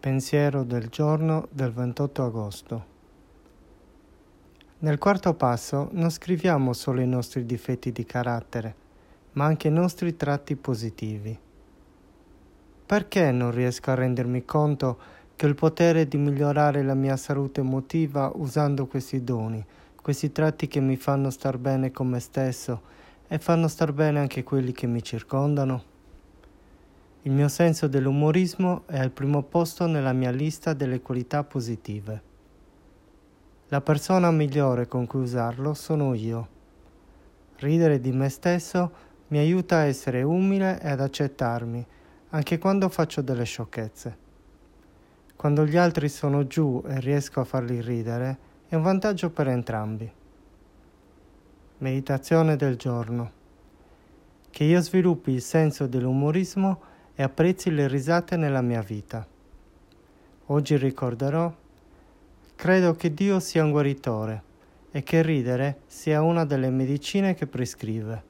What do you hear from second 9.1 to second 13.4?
ma anche i nostri tratti positivi. Perché